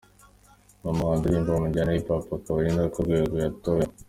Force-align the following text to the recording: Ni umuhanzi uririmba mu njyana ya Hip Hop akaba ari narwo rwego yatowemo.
Ni 0.79 0.87
umuhanzi 0.91 1.23
uririmba 1.23 1.51
mu 1.59 1.65
njyana 1.69 1.91
ya 1.91 1.97
Hip 1.99 2.09
Hop 2.11 2.25
akaba 2.37 2.57
ari 2.59 2.71
narwo 2.75 2.99
rwego 3.05 3.33
yatowemo. 3.43 3.93